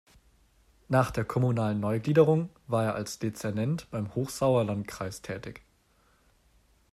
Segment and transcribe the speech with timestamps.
[0.87, 5.61] Nach der kommunalen Neugliederung war er als Dezernent beim Hochsauerlandkreis tätig.